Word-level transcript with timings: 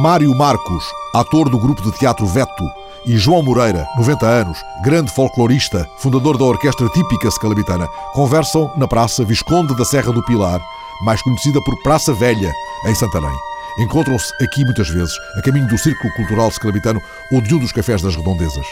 Mário 0.00 0.34
Marcos, 0.34 0.82
ator 1.14 1.50
do 1.50 1.58
grupo 1.58 1.82
de 1.82 1.92
teatro 1.92 2.24
Veto, 2.24 2.64
e 3.04 3.18
João 3.18 3.42
Moreira, 3.42 3.86
90 3.98 4.26
anos, 4.26 4.58
grande 4.82 5.12
folclorista, 5.12 5.86
fundador 5.98 6.38
da 6.38 6.44
orquestra 6.46 6.88
típica 6.88 7.30
scalabitana, 7.30 7.86
conversam 8.14 8.72
na 8.78 8.88
Praça 8.88 9.26
Visconde 9.26 9.76
da 9.76 9.84
Serra 9.84 10.10
do 10.10 10.24
Pilar, 10.24 10.58
mais 11.04 11.20
conhecida 11.20 11.60
por 11.66 11.76
Praça 11.82 12.14
Velha, 12.14 12.50
em 12.86 12.94
Santarém. 12.94 13.36
Encontram-se 13.80 14.32
aqui 14.42 14.64
muitas 14.64 14.88
vezes, 14.88 15.12
a 15.36 15.42
caminho 15.42 15.66
do 15.66 15.76
Círculo 15.76 16.10
Cultural 16.14 16.50
Scalabitano 16.50 17.00
ou 17.30 17.42
de 17.42 17.54
um 17.54 17.58
dos 17.58 17.70
cafés 17.70 18.00
das 18.00 18.16
Redondezas. 18.16 18.66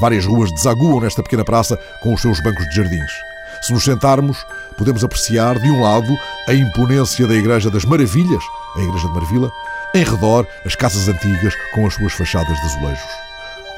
Várias 0.00 0.26
ruas 0.26 0.50
desaguam 0.50 0.98
nesta 0.98 1.22
pequena 1.22 1.44
praça 1.44 1.78
com 2.02 2.12
os 2.14 2.20
seus 2.20 2.42
bancos 2.42 2.68
de 2.70 2.74
jardins. 2.74 3.12
Se 3.62 3.72
nos 3.72 3.84
sentarmos, 3.84 4.44
podemos 4.76 5.04
apreciar, 5.04 5.56
de 5.56 5.70
um 5.70 5.80
lado, 5.80 6.12
a 6.48 6.52
imponência 6.52 7.28
da 7.28 7.34
Igreja 7.36 7.70
das 7.70 7.84
Maravilhas, 7.84 8.42
a 8.76 8.80
Igreja 8.80 9.06
de 9.06 9.14
Marvila, 9.14 9.52
em 9.94 10.02
redor, 10.02 10.46
as 10.66 10.74
casas 10.74 11.08
antigas 11.08 11.54
com 11.72 11.86
as 11.86 11.94
suas 11.94 12.12
fachadas 12.12 12.58
de 12.60 12.66
azulejos. 12.66 13.10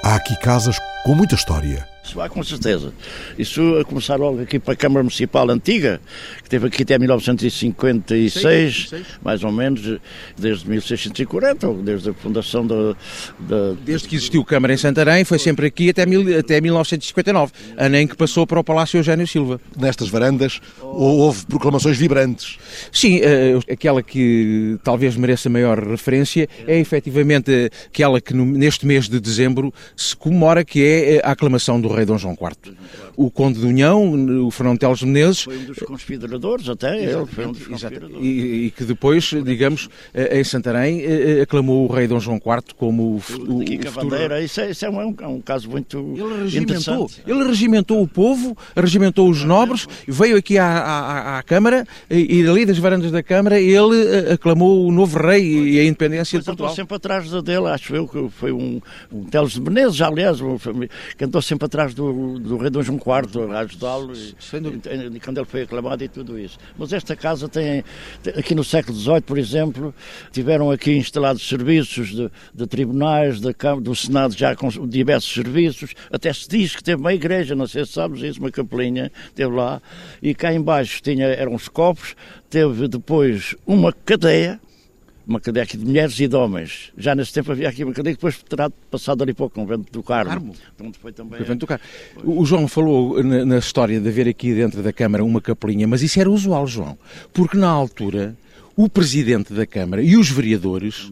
Há 0.02 0.14
aqui 0.14 0.34
casas 0.38 0.78
com 1.04 1.14
muita 1.14 1.34
história. 1.34 1.86
Isso 2.06 2.20
há 2.20 2.28
com 2.28 2.42
certeza. 2.44 2.92
Isso 3.36 3.76
a 3.78 3.84
começar 3.84 4.14
logo 4.14 4.40
aqui 4.40 4.60
para 4.60 4.74
a 4.74 4.76
Câmara 4.76 5.02
Municipal 5.02 5.50
Antiga, 5.50 6.00
que 6.42 6.48
teve 6.48 6.68
aqui 6.68 6.84
até 6.84 6.96
1956, 6.98 8.94
mais 9.22 9.42
ou 9.42 9.50
menos, 9.50 9.98
desde 10.38 10.68
1640, 10.68 11.66
ou 11.68 11.82
desde 11.82 12.10
a 12.10 12.14
fundação 12.14 12.64
da, 12.64 12.94
da... 13.40 13.74
Desde 13.84 14.06
que 14.06 14.14
existiu 14.14 14.44
Câmara 14.44 14.72
em 14.72 14.76
Santarém, 14.76 15.24
foi 15.24 15.40
sempre 15.40 15.66
aqui 15.66 15.90
até, 15.90 16.06
mil, 16.06 16.38
até 16.38 16.60
1959, 16.60 17.52
ano 17.76 17.96
em 17.96 18.06
que 18.06 18.16
passou 18.16 18.46
para 18.46 18.60
o 18.60 18.64
Palácio 18.64 18.98
Eugênio 18.98 19.26
Silva. 19.26 19.60
Nestas 19.76 20.08
varandas 20.08 20.60
houve 20.80 21.44
proclamações 21.46 21.98
vibrantes. 21.98 22.56
Sim, 22.92 23.20
aquela 23.70 24.00
que 24.00 24.78
talvez 24.84 25.16
mereça 25.16 25.50
maior 25.50 25.82
referência 25.82 26.48
é 26.68 26.78
efetivamente 26.78 27.70
aquela 27.86 28.20
que 28.20 28.32
neste 28.32 28.86
mês 28.86 29.08
de 29.08 29.18
dezembro 29.18 29.74
se 29.96 30.14
comemora, 30.14 30.64
que 30.64 30.84
é 30.84 31.20
a 31.24 31.32
aclamação 31.32 31.80
do 31.80 31.95
rei 31.96 32.04
Dom 32.04 32.18
João 32.18 32.34
IV. 32.34 32.76
O 33.16 33.30
Conde 33.30 33.60
de 33.60 33.66
União, 33.66 34.46
o 34.46 34.50
Fernão 34.50 34.76
Teles 34.76 35.02
Menezes... 35.02 35.42
Foi 35.42 35.56
um 35.56 35.64
dos 35.64 35.78
conspiradores 35.78 36.68
até, 36.68 37.02
ele 37.02 37.26
foi 37.26 37.46
um 37.46 37.52
dos 37.52 37.66
conspiradores. 37.66 38.16
E, 38.20 38.66
e, 38.66 38.70
que 38.70 38.84
depois, 38.84 39.24
digamos, 39.44 39.88
em 40.14 40.44
Santarém, 40.44 41.02
aclamou 41.42 41.88
o 41.88 41.92
rei 41.92 42.06
Dom 42.06 42.20
João 42.20 42.36
IV 42.36 42.74
como 42.76 43.02
o, 43.02 43.06
o, 43.12 43.16
o 43.16 43.20
futuro... 43.20 43.64
Isso 44.42 44.60
é, 44.60 44.70
isso 44.70 44.84
é 44.84 44.90
um, 44.90 45.14
é 45.20 45.26
um, 45.26 45.40
caso 45.40 45.68
muito 45.68 46.14
ele 46.16 46.42
regimentou, 46.42 47.10
ele 47.26 47.44
regimentou 47.44 48.02
o 48.02 48.08
povo, 48.08 48.56
regimentou 48.76 49.28
os 49.28 49.44
nobres, 49.44 49.86
veio 50.06 50.36
aqui 50.36 50.58
à, 50.58 50.66
à, 50.66 51.38
à 51.38 51.42
Câmara 51.42 51.86
e, 52.10 52.40
e 52.40 52.48
ali 52.48 52.66
das 52.66 52.78
varandas 52.78 53.10
da 53.10 53.22
Câmara 53.22 53.60
ele 53.60 54.32
aclamou 54.32 54.86
o 54.86 54.92
novo 54.92 55.18
rei 55.18 55.74
e 55.74 55.80
a 55.80 55.84
independência 55.84 56.38
de 56.38 56.44
Portugal. 56.44 56.74
sempre 56.74 56.96
atrás 56.96 57.30
dele, 57.42 57.68
acho 57.68 57.94
eu 57.94 58.06
que 58.06 58.28
foi 58.30 58.52
um, 58.52 58.80
um 59.12 59.24
Teles 59.24 59.52
de 59.52 59.60
Menezes, 59.60 60.00
aliás, 60.00 60.38
andou 61.20 61.42
sempre 61.42 61.66
atrás 61.66 61.85
do, 61.94 62.38
do 62.38 62.56
rei 62.56 62.70
Dom 62.70 62.82
João 62.82 62.98
IV, 62.98 63.52
a 63.52 63.60
ajudá-lo, 63.60 64.12
quando 65.24 65.38
ele 65.38 65.46
foi 65.46 65.62
aclamado 65.62 66.02
e 66.02 66.08
tudo 66.08 66.38
isso. 66.38 66.58
Mas 66.78 66.92
esta 66.92 67.16
casa 67.16 67.48
tem, 67.48 67.84
aqui 68.36 68.54
no 68.54 68.64
século 68.64 68.96
XVIII, 68.96 69.20
por 69.20 69.38
exemplo, 69.38 69.94
tiveram 70.32 70.70
aqui 70.70 70.92
instalados 70.96 71.46
serviços 71.46 72.08
de, 72.08 72.30
de 72.54 72.66
tribunais, 72.66 73.40
de, 73.40 73.54
do 73.82 73.94
Senado 73.94 74.36
já 74.36 74.54
com 74.54 74.68
diversos 74.86 75.32
serviços, 75.32 75.94
até 76.10 76.32
se 76.32 76.48
diz 76.48 76.76
que 76.76 76.82
teve 76.82 77.00
uma 77.00 77.14
igreja, 77.14 77.54
não 77.54 77.66
sei 77.66 77.84
se 77.84 77.92
sabes 77.92 78.22
isso, 78.22 78.40
uma 78.40 78.50
capelinha, 78.50 79.10
teve 79.34 79.54
lá, 79.54 79.80
e 80.22 80.34
cá 80.34 80.52
embaixo 80.52 81.02
tinha, 81.02 81.26
eram 81.26 81.54
os 81.54 81.68
copos, 81.68 82.14
teve 82.50 82.88
depois 82.88 83.54
uma 83.66 83.92
cadeia, 83.92 84.60
uma 85.26 85.40
cadeia 85.40 85.64
aqui 85.64 85.76
de 85.76 85.84
mulheres 85.84 86.18
e 86.20 86.28
de 86.28 86.36
homens. 86.36 86.92
Já 86.96 87.14
nesse 87.14 87.32
tempo 87.32 87.50
havia 87.50 87.68
aqui 87.68 87.82
uma 87.82 87.92
cadeia 87.92 88.14
que 88.14 88.18
depois 88.18 88.40
terá 88.48 88.70
passado 88.70 89.22
ali 89.22 89.34
para 89.34 89.46
o 89.46 89.50
convento 89.50 89.92
do 89.92 90.02
Carmo. 90.02 90.30
Carmo. 90.30 90.54
Onde 90.80 90.98
foi 90.98 91.12
também. 91.12 91.38
Convento 91.40 91.60
do 91.60 91.66
Carmo. 91.66 91.84
O 92.24 92.44
João 92.44 92.68
falou 92.68 93.22
na, 93.22 93.44
na, 93.44 93.58
história 93.58 94.00
de 94.00 94.08
haver 94.08 94.28
aqui 94.28 94.54
dentro 94.54 94.82
da 94.82 94.92
Câmara 94.92 95.24
uma 95.24 95.40
capelinha, 95.40 95.88
mas 95.88 96.02
isso 96.02 96.20
era 96.20 96.30
usual, 96.30 96.66
João, 96.66 96.96
porque 97.32 97.56
na 97.56 97.68
altura 97.68 98.36
o 98.76 98.88
presidente 98.88 99.52
da 99.52 99.66
Câmara 99.66 100.02
e 100.02 100.16
os 100.16 100.30
vereadores 100.30 101.10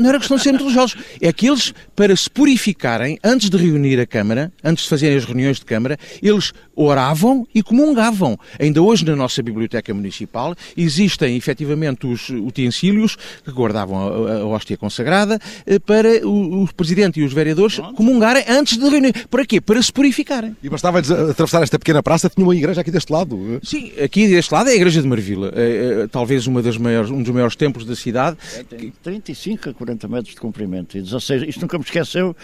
não 0.00 0.08
era 0.08 0.18
questão 0.18 0.36
de 0.36 0.42
serem 0.42 0.58
religiosos. 0.58 0.96
É 1.20 1.32
que 1.32 1.48
eles, 1.48 1.72
para 1.94 2.14
se 2.16 2.28
purificarem, 2.28 3.18
antes 3.22 3.50
de 3.50 3.56
reunir 3.56 4.00
a 4.00 4.06
Câmara, 4.06 4.52
antes 4.64 4.84
de 4.84 4.90
fazerem 4.90 5.16
as 5.16 5.24
reuniões 5.24 5.58
de 5.58 5.64
Câmara, 5.64 5.98
eles 6.22 6.52
oravam 6.74 7.46
e 7.54 7.62
comungavam. 7.62 8.38
Ainda 8.58 8.80
hoje, 8.80 9.04
na 9.04 9.14
nossa 9.14 9.42
Biblioteca 9.42 9.92
Municipal, 9.92 10.54
existem 10.76 11.36
efetivamente 11.36 12.06
os 12.06 12.30
utensílios 12.30 13.16
que 13.44 13.50
guardavam 13.50 13.98
a, 13.98 14.32
a 14.38 14.46
hóstia 14.46 14.76
consagrada 14.76 15.38
para 15.84 16.26
o, 16.26 16.62
o, 16.62 16.74
Presidente 16.74 17.20
e 17.20 17.24
os 17.24 17.32
vereadores 17.32 17.78
comungarem 17.94 18.44
antes 18.48 18.78
de 18.78 18.88
reunir. 18.88 19.26
Para 19.28 19.44
quê? 19.44 19.60
Para 19.60 19.82
se 19.82 19.92
purificarem. 19.92 20.56
E 20.62 20.68
bastava-lhes 20.68 21.10
atravessar 21.10 21.62
esta 21.62 21.78
pequena 21.78 22.02
praça, 22.02 22.30
tinha 22.30 22.46
uma 22.46 22.56
igreja 22.56 22.80
aqui 22.80 22.90
deste 22.90 23.12
lado. 23.12 23.60
Sim, 23.62 23.92
aqui 24.02 24.28
deste 24.28 24.52
lado 24.52 24.70
é 24.70 24.72
a 24.72 24.76
Igreja 24.76 25.02
de 25.02 25.08
Marvila. 25.08 25.52
É, 25.54 26.02
é, 26.02 26.06
talvez 26.06 26.46
uma 26.46 26.62
das 26.62 26.78
maiores, 26.78 27.10
um 27.10 27.22
dos 27.22 27.32
maiores 27.32 27.56
templos 27.56 27.84
da 27.84 27.94
cidade. 27.94 28.38
É, 28.56 28.62
tem 28.62 28.92
35 29.02 29.70
a 29.70 29.74
40 29.74 29.89
metros 30.08 30.34
de 30.34 30.40
comprimento 30.40 30.96
e 30.96 31.02
16. 31.02 31.42
Isto 31.42 31.62
nunca 31.62 31.78
me 31.78 31.84
esqueceu, 31.84 32.36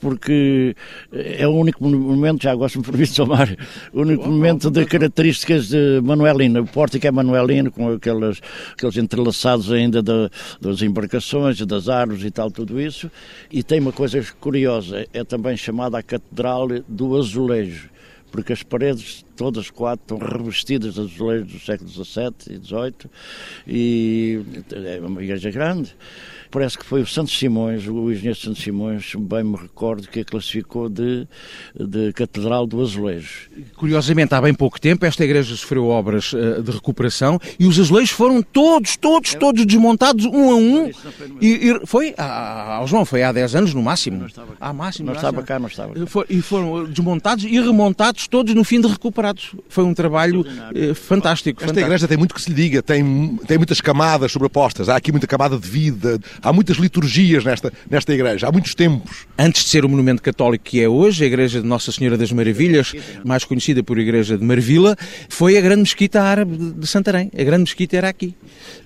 porque 0.00 0.74
é 1.12 1.46
o 1.46 1.52
único 1.52 1.84
monumento, 1.84 2.42
já 2.42 2.54
gosto 2.54 2.74
de 2.74 2.78
me 2.80 2.84
permitir 2.84 3.14
chamar, 3.14 3.56
o 3.92 4.00
único 4.00 4.24
monumento 4.24 4.70
de 4.70 4.84
características 4.84 5.68
de 5.68 6.00
Manuelina. 6.02 6.60
O 6.60 6.66
pórtico 6.66 7.06
é 7.06 7.10
Manuelino, 7.10 7.70
com 7.70 7.92
aqueles, 7.92 8.40
aqueles 8.72 8.96
entrelaçados 8.96 9.70
ainda 9.70 10.02
de, 10.02 10.30
das 10.60 10.82
embarcações, 10.82 11.64
das 11.66 11.88
árvores 11.88 12.24
e 12.24 12.30
tal, 12.30 12.50
tudo 12.50 12.80
isso. 12.80 13.10
E 13.50 13.62
tem 13.62 13.80
uma 13.80 13.92
coisa 13.92 14.22
curiosa, 14.40 15.06
é 15.12 15.24
também 15.24 15.56
chamada 15.56 15.98
a 15.98 16.02
Catedral 16.02 16.68
do 16.88 17.16
Azulejo 17.16 17.92
porque 18.32 18.54
as 18.54 18.62
paredes 18.62 19.24
todas 19.36 19.70
quatro 19.70 20.16
estão 20.16 20.18
revestidas 20.26 20.94
de 20.94 21.00
azulejos 21.02 21.52
do 21.52 21.58
século 21.60 21.90
XVII 21.90 22.32
e 22.48 22.66
XVIII 22.66 23.10
e 23.68 24.40
é 24.72 25.00
uma 25.00 25.22
igreja 25.22 25.50
grande. 25.50 25.94
Parece 26.52 26.76
que 26.76 26.84
foi 26.84 27.00
o 27.00 27.06
Santos 27.06 27.36
Simões, 27.38 27.88
o 27.88 28.12
engenheiro 28.12 28.38
Santos 28.38 28.62
Simões, 28.62 29.14
bem 29.18 29.42
me 29.42 29.56
recordo, 29.56 30.06
que 30.06 30.20
a 30.20 30.24
classificou 30.24 30.86
de, 30.86 31.26
de 31.74 32.12
Catedral 32.12 32.66
do 32.66 32.82
Azulejo. 32.82 33.48
Curiosamente, 33.74 34.34
há 34.34 34.40
bem 34.40 34.52
pouco 34.52 34.78
tempo, 34.78 35.06
esta 35.06 35.24
igreja 35.24 35.56
sofreu 35.56 35.88
obras 35.88 36.34
uh, 36.34 36.62
de 36.62 36.70
recuperação 36.70 37.40
e 37.58 37.66
os 37.66 37.80
azulejos 37.80 38.10
foram 38.10 38.42
todos, 38.42 38.98
todos, 38.98 39.34
todos 39.34 39.64
desmontados, 39.64 40.26
um 40.26 40.50
a 40.50 40.54
um. 40.54 40.90
E, 41.40 41.70
e 41.70 41.86
foi, 41.86 42.14
ah, 42.18 42.84
João, 42.86 43.06
foi 43.06 43.22
há 43.22 43.32
10 43.32 43.54
anos 43.54 43.72
no 43.72 43.82
máximo. 43.82 44.18
Não 44.18 44.26
estava 44.26 44.48
cá, 44.48 44.56
ah, 44.60 44.72
máximo, 44.74 45.06
não 45.06 45.14
estava 45.14 45.42
cá, 45.42 45.58
não 45.58 45.68
estava 45.68 45.94
cá. 45.94 46.06
Foi, 46.06 46.26
e 46.28 46.42
foram 46.42 46.84
desmontados 46.84 47.44
e 47.44 47.58
remontados 47.58 48.28
todos 48.28 48.54
no 48.54 48.62
fim 48.62 48.78
de 48.78 48.88
recuperados. 48.88 49.54
Foi 49.70 49.84
um 49.84 49.94
trabalho 49.94 50.42
uh, 50.42 50.94
fantástico. 50.94 51.62
Esta 51.62 51.68
fantástico. 51.68 51.80
igreja 51.80 52.06
tem 52.06 52.18
muito 52.18 52.34
que 52.34 52.42
se 52.42 52.50
lhe 52.50 52.56
diga, 52.56 52.82
tem, 52.82 53.38
tem 53.46 53.56
muitas 53.56 53.80
camadas 53.80 54.32
sobrepostas, 54.32 54.90
há 54.90 54.96
aqui 54.96 55.10
muita 55.10 55.26
camada 55.26 55.58
de 55.58 55.66
vida, 55.66 56.20
há 56.42 56.52
muitas 56.52 56.76
liturgias 56.76 57.44
nesta, 57.44 57.72
nesta 57.88 58.12
igreja, 58.12 58.48
há 58.48 58.52
muitos 58.52 58.74
tempos. 58.74 59.26
Antes 59.38 59.64
de 59.64 59.70
ser 59.70 59.84
o 59.84 59.88
monumento 59.88 60.22
católico 60.22 60.64
que 60.64 60.80
é 60.80 60.88
hoje, 60.88 61.24
a 61.24 61.26
igreja 61.26 61.60
de 61.60 61.66
Nossa 61.66 61.92
Senhora 61.92 62.16
das 62.16 62.32
Maravilhas, 62.32 62.92
mais 63.24 63.44
conhecida 63.44 63.82
por 63.82 63.98
igreja 63.98 64.36
de 64.36 64.44
Marvila, 64.44 64.96
foi 65.28 65.56
a 65.56 65.60
grande 65.60 65.82
mesquita 65.82 66.20
árabe 66.20 66.56
de 66.56 66.86
Santarém. 66.86 67.30
A 67.36 67.44
grande 67.44 67.62
mesquita 67.62 67.96
era 67.96 68.08
aqui. 68.08 68.34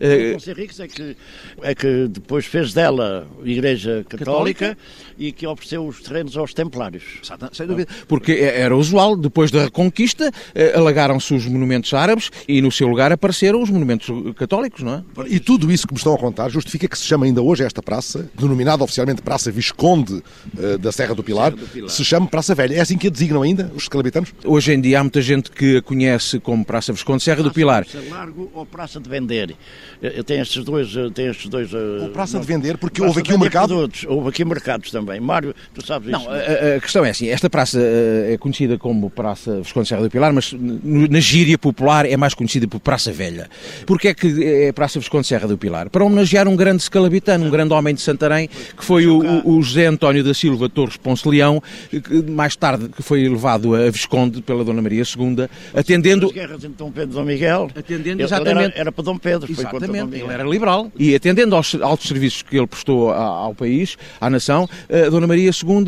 Uh, 0.01 0.51
Henriques 0.51 0.81
é 0.81 0.89
que, 0.89 1.17
é 1.63 1.75
que 1.75 2.09
depois 2.09 2.47
fez 2.47 2.73
dela 2.73 3.27
igreja 3.45 4.05
católica, 4.09 4.77
católica, 4.77 4.79
e 5.19 5.33
que 5.33 5.47
ofereceu 5.47 5.87
os 5.87 6.01
terrenos 6.01 6.37
aos 6.37 6.53
templários. 6.53 7.05
Sem 7.53 7.67
dúvida. 7.67 7.91
Porque 8.07 8.33
era 8.33 8.77
usual, 8.77 9.17
depois 9.17 9.51
da 9.51 9.65
Reconquista, 9.65 10.31
alagaram-se 10.75 11.35
os 11.35 11.47
monumentos 11.47 11.93
árabes 11.95 12.31
e 12.49 12.61
no 12.61 12.71
seu 12.71 12.89
lugar 12.89 13.13
apareceram 13.13 13.63
os 13.63 13.71
monumentos 13.71 14.09
católicos, 14.37 14.83
não 14.83 14.95
é? 14.95 15.05
E 15.29 15.41
tudo 15.41 15.71
isso 15.73 15.87
que 15.87 15.95
me 15.95 15.99
estão 15.99 16.15
a 16.15 16.19
contar 16.19 16.49
justifica 16.49 16.89
que 16.89 16.99
se 16.99 17.05
chama 17.05 17.27
ainda 17.27 17.43
hoje 17.49 17.65
esta 17.65 17.83
praça, 17.83 18.29
denominada 18.35 18.83
oficialmente 18.83 19.23
Praça 19.23 19.51
Visconde 19.51 20.15
uh, 20.15 20.79
da 20.79 20.91
Serra 20.91 21.15
do, 21.15 21.23
Pilar, 21.23 21.53
Serra 21.53 21.63
do 21.63 21.69
Pilar, 21.69 21.91
se 21.91 22.05
chama 22.05 22.27
Praça 22.27 22.55
Velha. 22.55 22.75
É 22.75 22.81
assim 22.81 22.99
que 22.99 23.07
a 23.07 23.11
designam 23.11 23.43
ainda, 23.43 23.71
os 23.75 23.85
escalabitanos? 23.85 24.35
Hoje 24.45 24.73
em 24.73 24.81
dia 24.81 25.01
há 25.01 25.03
muita 25.03 25.23
gente 25.23 25.51
que 25.51 25.79
a 25.79 25.83
conhece 25.83 26.41
como 26.41 26.65
Praça 26.65 26.93
Visconde 26.93 27.23
Serra 27.23 27.37
praça 27.37 27.49
do 27.49 27.55
Pilar. 27.55 27.87
Praça 27.87 28.11
Largo 28.11 28.51
ou 28.53 28.67
Praça 28.67 29.01
de 29.01 29.09
Vender. 29.09 29.55
Eu 30.03 30.25
tenho 30.25 30.43
estes 30.43 30.65
dois... 30.65 30.93
Tenho 31.15 31.31
estes 31.31 31.49
dois 31.49 31.73
ou 31.73 32.11
Praça 32.11 32.39
de 32.39 32.47
Vender, 32.47 32.77
porque 32.77 33.01
houve 33.01 33.21
aqui 33.21 33.33
um 33.33 33.39
mercado... 33.39 33.69
Produtos. 33.69 34.05
Houve 34.09 34.29
aqui 34.29 34.45
mercados 34.45 34.91
também. 34.91 35.21
Mário, 35.21 35.55
tu 35.73 35.87
sabes 35.87 36.11
não, 36.11 36.21
isso? 36.21 36.29
Não, 36.29 36.37
a, 36.37 36.77
a, 36.77 36.81
questão 36.81 37.05
é 37.05 37.11
assim, 37.11 37.29
esta 37.29 37.49
praça 37.49 37.79
é 37.81 38.37
conhecida 38.39 38.79
como 38.79 39.09
Praça 39.09 39.61
Visconde 39.61 39.89
Serra 39.89 40.03
do 40.03 40.11
Pilar 40.11 40.17
Pilar, 40.17 40.33
mas 40.33 40.55
na 40.55 41.21
gíria 41.21 41.59
popular 41.59 42.07
é 42.07 42.17
mais 42.17 42.33
conhecida 42.33 42.67
por 42.67 42.81
Praça 42.81 43.13
Velha. 43.13 43.51
Porquê 43.85 44.09
é 44.09 44.15
que 44.15 44.45
é 44.45 44.73
Praça 44.73 44.99
Visconde 44.99 45.27
Serra 45.27 45.47
do 45.47 45.59
Pilar? 45.59 45.91
Para 45.91 46.03
homenagear 46.03 46.49
um 46.49 46.57
grande 46.57 46.83
escalabitano, 46.83 47.36
um 47.45 47.51
grande 47.51 47.73
homem 47.73 47.95
de 47.95 48.01
Santarém, 48.01 48.49
que 48.49 48.85
foi 48.85 49.07
o, 49.07 49.21
o 49.45 49.63
José 49.63 49.87
António 49.87 50.23
da 50.23 50.35
Silva 50.35 50.69
Torres 50.69 50.97
Ponce 50.97 51.29
Leão, 51.29 51.63
que 51.91 52.23
mais 52.31 52.57
tarde 52.57 52.89
foi 53.01 53.29
levado 53.29 53.75
a 53.75 53.91
Visconde 53.91 54.43
pela 54.43 54.65
Dona 54.65 54.83
Maria 54.83 55.03
II, 55.03 55.49
atendendo... 55.75 56.27
As 56.27 56.33
guerras 56.33 56.65
entre 56.65 56.77
Dom 56.77 56.91
Pedro 56.91 57.11
e 57.11 57.15
Dom 57.15 57.25
Miguel, 57.25 57.71
atendendo 57.75 58.23
exatamente, 58.23 58.73
era, 58.73 58.81
era, 58.81 58.93
para 58.93 59.05
Dom 59.05 59.19
Pedro. 59.19 59.51
Exatamente, 59.51 60.17
ele 60.17 60.33
era 60.33 60.45
liberal. 60.45 60.91
E 60.99 61.15
atendendo 61.15 61.55
aos 61.55 61.75
altos 61.77 62.09
serviços 62.09 62.43
que 62.43 62.57
ele 62.57 62.67
prestou 62.67 63.11
ao 63.11 63.55
país, 63.55 63.97
à 64.21 64.31
nação, 64.31 64.69
a 64.91 65.09
Dona 65.11 65.27
Maria 65.27 65.51
II 65.51 65.87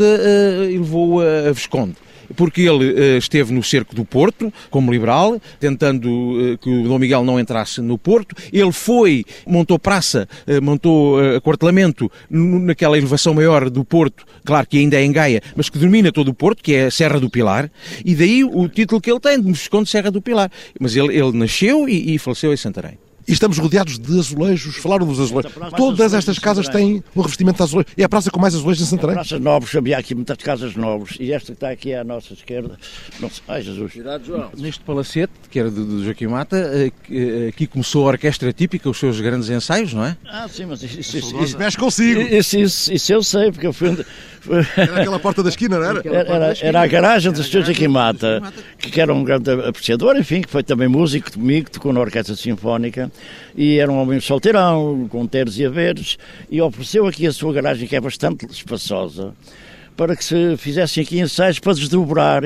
elevou 0.74 1.20
a 1.20 1.52
Visconde 1.52 1.96
porque 2.36 2.62
ele 2.62 2.92
uh, 2.92 3.18
esteve 3.18 3.52
no 3.52 3.62
cerco 3.62 3.94
do 3.94 4.04
Porto, 4.04 4.52
como 4.70 4.92
liberal, 4.92 5.40
tentando 5.58 6.08
uh, 6.08 6.58
que 6.58 6.68
o 6.68 6.84
Dom 6.84 6.98
Miguel 6.98 7.24
não 7.24 7.38
entrasse 7.38 7.80
no 7.80 7.98
Porto. 7.98 8.34
Ele 8.52 8.72
foi, 8.72 9.24
montou 9.46 9.78
praça, 9.78 10.28
uh, 10.46 10.62
montou 10.62 11.18
aquartelamento 11.36 12.10
naquela 12.30 12.96
elevação 12.96 13.34
maior 13.34 13.70
do 13.70 13.84
Porto, 13.84 14.24
claro 14.44 14.66
que 14.66 14.78
ainda 14.78 14.96
é 14.96 15.04
em 15.04 15.12
Gaia, 15.12 15.42
mas 15.56 15.68
que 15.68 15.78
domina 15.78 16.12
todo 16.12 16.28
o 16.28 16.34
Porto, 16.34 16.62
que 16.62 16.74
é 16.74 16.86
a 16.86 16.90
Serra 16.90 17.20
do 17.20 17.30
Pilar, 17.30 17.70
e 18.04 18.14
daí 18.14 18.44
o 18.44 18.68
título 18.68 19.00
que 19.00 19.10
ele 19.10 19.20
tem, 19.20 19.40
de 19.40 19.50
Visconde 19.50 19.88
Serra 19.88 20.10
do 20.10 20.20
Pilar. 20.20 20.50
Mas 20.78 20.96
ele, 20.96 21.16
ele 21.16 21.32
nasceu 21.32 21.88
e, 21.88 22.14
e 22.14 22.18
faleceu 22.18 22.52
em 22.52 22.56
Santarém. 22.56 23.07
E 23.28 23.32
estamos 23.32 23.58
rodeados 23.58 23.98
de 23.98 24.18
azulejos. 24.18 24.76
Falaram 24.76 25.06
dos 25.06 25.20
azulejos. 25.20 25.52
Todas 25.76 26.14
estas 26.14 26.38
casas 26.38 26.66
têm 26.66 27.04
um 27.14 27.20
revestimento 27.20 27.58
de 27.58 27.62
azulejos. 27.62 27.92
É 27.94 28.02
a 28.02 28.08
praça 28.08 28.30
com 28.30 28.40
mais 28.40 28.54
azulejos 28.54 28.82
em 28.82 28.86
Santarém? 28.86 29.16
Praças 29.16 29.38
nobres, 29.38 29.76
havia 29.76 29.98
aqui 29.98 30.14
muitas 30.14 30.38
casas 30.38 30.74
nobres. 30.74 31.18
E 31.20 31.30
esta 31.30 31.48
que 31.48 31.52
está 31.52 31.68
aqui 31.68 31.92
à 31.92 32.02
nossa 32.02 32.32
esquerda. 32.32 32.78
Não 33.20 33.28
sei. 33.28 33.42
Ai, 33.46 33.62
Jesus. 33.62 33.92
Neste 34.56 34.82
palacete, 34.82 35.32
que 35.50 35.58
era 35.58 35.70
do, 35.70 36.02
Joaquim 36.02 36.26
Mata, 36.26 36.56
eh, 36.56 36.90
eh, 37.10 37.48
aqui 37.48 37.66
começou 37.66 38.06
a 38.06 38.12
orquestra 38.12 38.50
típica, 38.50 38.88
os 38.88 38.98
seus 38.98 39.20
grandes 39.20 39.50
ensaios, 39.50 39.92
não 39.92 40.06
é? 40.06 40.16
Ah, 40.26 40.48
sim, 40.48 40.64
mas 40.64 40.82
isso. 40.82 40.98
isso, 40.98 41.18
isso, 41.18 41.42
isso 41.42 41.58
mexe 41.58 41.76
consigo. 41.76 42.22
Isso, 42.22 42.58
isso, 42.58 42.92
isso 42.94 43.12
eu 43.12 43.22
sei, 43.22 43.52
porque 43.52 43.66
eu 43.66 43.74
fui. 43.74 43.94
Era 44.76 45.00
aquela 45.00 45.18
porta 45.18 45.42
da 45.42 45.48
esquina, 45.48 45.78
não 45.78 45.84
era? 45.84 46.02
Era, 46.04 46.34
era, 46.34 46.54
era 46.60 46.82
a 46.82 46.86
garagem 46.86 47.32
do 47.32 47.42
Sr. 47.42 47.64
Joaquim 47.64 47.88
Mata, 47.88 48.42
que 48.78 49.00
era 49.00 49.12
um 49.12 49.22
grande 49.22 49.50
apreciador, 49.50 50.16
enfim, 50.16 50.40
que 50.40 50.50
foi 50.50 50.62
também 50.62 50.88
músico 50.88 51.32
comigo, 51.32 51.70
tocou 51.70 51.92
na 51.92 52.00
Orquestra 52.00 52.34
Sinfónica, 52.34 53.10
e 53.56 53.78
era 53.78 53.90
um 53.90 53.98
homem 54.00 54.20
solteirão, 54.20 55.06
com 55.10 55.26
teres 55.26 55.58
e 55.58 55.66
haveres, 55.66 56.18
e 56.50 56.60
ofereceu 56.60 57.06
aqui 57.06 57.26
a 57.26 57.32
sua 57.32 57.52
garagem, 57.52 57.86
que 57.86 57.96
é 57.96 58.00
bastante 58.00 58.46
espaçosa, 58.46 59.34
para 59.98 60.14
que 60.14 60.24
se 60.24 60.56
fizessem 60.56 61.02
aqui 61.02 61.18
ensaios 61.18 61.58
para 61.58 61.74
desdobrar, 61.74 62.42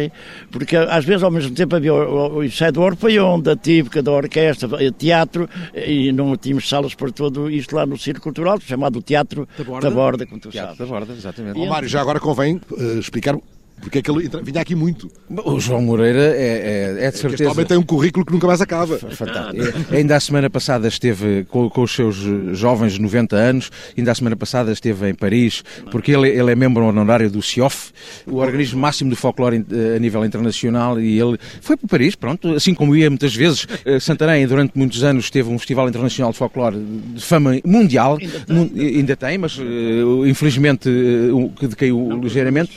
porque 0.50 0.75
às 0.75 1.04
vezes 1.04 1.22
ao 1.22 1.31
mesmo 1.31 1.54
tempo 1.54 1.76
havia 1.76 1.93
o, 1.93 2.37
o 2.37 2.43
ensaio 2.44 2.72
do 2.72 2.81
Orpeion, 2.81 3.38
da 3.38 3.54
típica, 3.54 4.02
da 4.02 4.10
orquestra, 4.10 4.70
teatro, 4.93 5.46
e 5.75 6.10
não 6.12 6.34
tínhamos 6.34 6.66
salas 6.66 6.94
para 6.94 7.12
todo 7.12 7.50
isto 7.50 7.76
lá 7.76 7.84
no 7.84 7.99
Circo 7.99 8.22
Cultural, 8.22 8.58
chamado 8.58 9.02
Teatro 9.02 9.46
da 9.58 9.64
Borda, 9.64 9.90
da 9.90 9.94
borda 9.94 10.26
como 10.26 10.40
tu 10.40 10.49
teatro 10.49 10.76
sabes. 10.76 10.90
Da 10.90 10.99
Borda, 10.99 11.12
exatamente. 11.12 11.60
E, 11.60 11.69
Mário, 11.69 11.87
já 11.87 12.00
agora 12.00 12.19
convém 12.19 12.58
uh, 12.70 12.99
explicar 12.99 13.37
porque 13.82 13.99
é 13.99 14.02
que 14.02 14.11
ele 14.11 14.31
vinha 14.43 14.61
aqui 14.61 14.75
muito. 14.75 15.11
O 15.29 15.61
João 15.61 15.82
Moreira 15.82 16.20
é, 16.20 16.96
é, 17.00 17.06
é 17.06 17.11
de 17.11 17.19
certeza. 17.19 17.44
Este 17.44 17.52
homem 17.52 17.67
tem 17.67 17.76
um 17.76 17.82
currículo 17.82 18.25
que 18.25 18.32
nunca 18.32 18.46
mais 18.46 18.61
acaba. 18.61 18.96
Fantástico. 18.99 19.94
ainda 19.94 20.17
a 20.17 20.20
semana 20.20 20.49
passada 20.49 20.88
esteve 20.88 21.44
com, 21.50 21.69
com, 21.69 21.82
os 21.82 21.93
seus 21.93 22.17
jovens 22.52 22.99
90 22.99 23.37
anos, 23.37 23.70
ainda 23.96 24.12
a 24.12 24.14
semana 24.14 24.37
passada 24.37 24.73
esteve 24.73 25.11
em 25.11 25.14
Paris, 25.14 25.62
porque 25.90 26.12
ele, 26.12 26.31
ele 26.31 26.50
é 26.50 26.55
membro 26.55 26.84
honorário 26.84 27.31
do 27.31 27.43
CIOF, 27.43 27.93
o 28.26 28.37
organismo 28.37 28.81
máximo 28.81 29.11
do 29.11 29.17
folclore 29.17 29.64
a 29.96 29.99
nível 29.99 30.25
internacional, 30.25 31.00
e 31.00 31.20
ele 31.20 31.37
foi 31.61 31.76
para 31.76 31.88
Paris, 31.88 32.14
pronto, 32.14 32.55
assim 32.55 32.75
como 32.75 32.94
ia 32.96 33.11
muitas 33.11 33.34
vezes. 33.34 33.67
Eh, 33.84 33.99
Santarém, 33.99 34.46
durante 34.46 34.79
muitos 34.79 35.02
anos, 35.02 35.29
teve 35.29 35.50
um 35.50 35.58
Festival 35.58 35.88
Internacional 35.88 36.32
de 36.32 36.38
Folclore 36.38 36.76
de 36.79 37.23
fama 37.23 37.58
mundial, 37.64 38.19
ainda 38.20 38.40
tem, 38.40 38.96
ainda 38.96 39.17
tem 39.17 39.38
mas 39.38 39.58
uh, 39.58 40.26
infelizmente 40.26 40.88
uh, 40.88 41.50
que 41.58 41.67
decaiu 41.67 42.20
ligeiramente. 42.23 42.73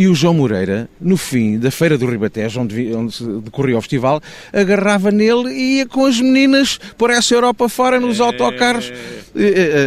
E 0.00 0.08
o 0.08 0.14
João 0.14 0.32
Moreira, 0.32 0.88
no 0.98 1.14
fim 1.14 1.58
da 1.58 1.70
Feira 1.70 1.98
do 1.98 2.06
Ribatejo, 2.06 2.62
onde, 2.62 2.90
onde 2.94 3.14
se 3.14 3.22
decorria 3.22 3.76
o 3.76 3.82
festival, 3.82 4.18
agarrava 4.50 5.10
nele 5.10 5.50
e 5.50 5.76
ia 5.76 5.86
com 5.86 6.06
as 6.06 6.18
meninas 6.18 6.80
por 6.96 7.10
essa 7.10 7.34
Europa 7.34 7.68
fora 7.68 8.00
nos 8.00 8.18
é... 8.18 8.22
autocarros. 8.22 8.90